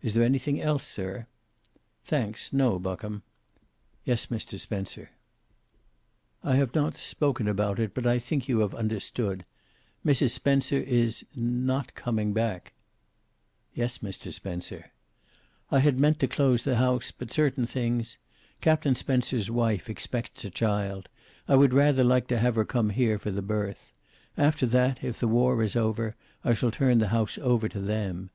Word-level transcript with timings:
"Is 0.00 0.14
there 0.14 0.24
anything 0.24 0.58
else, 0.58 0.86
sir?" 0.86 1.26
"Thanks, 2.06 2.50
no. 2.50 2.78
Buckham." 2.78 3.20
"Yes, 4.06 4.28
Mr. 4.28 4.58
Spencer." 4.58 5.10
"I 6.42 6.56
have 6.56 6.74
not 6.74 6.96
spoken 6.96 7.46
about 7.46 7.78
it, 7.78 7.92
but 7.92 8.06
I 8.06 8.18
think 8.18 8.48
you 8.48 8.60
have 8.60 8.74
understood. 8.74 9.44
Mrs. 10.02 10.30
Spencer 10.30 10.78
is 10.78 11.26
not 11.36 11.94
coming 11.94 12.32
back." 12.32 12.72
"Yes, 13.74 13.98
Mr. 13.98 14.32
Spencer." 14.32 14.92
"I 15.70 15.80
had 15.80 16.00
meant 16.00 16.20
to 16.20 16.26
close 16.26 16.62
the 16.64 16.76
house, 16.76 17.10
but 17.10 17.30
certain 17.30 17.66
things 17.66 18.16
Captain 18.62 18.94
Spencer's 18.94 19.50
wife 19.50 19.90
expects 19.90 20.42
a 20.42 20.48
child. 20.48 21.10
I 21.46 21.54
would 21.56 21.74
rather 21.74 22.02
like 22.02 22.28
to 22.28 22.38
have 22.38 22.54
her 22.54 22.64
come 22.64 22.88
here, 22.88 23.18
for 23.18 23.30
the 23.30 23.42
birth. 23.42 23.92
After 24.38 24.64
that, 24.68 25.04
if 25.04 25.20
the 25.20 25.28
war 25.28 25.62
is 25.62 25.76
over, 25.76 26.16
I 26.44 26.54
shall 26.54 26.70
turn 26.70 26.96
the 26.96 27.08
house 27.08 27.36
over 27.36 27.68
to 27.68 27.80
them. 27.80 28.30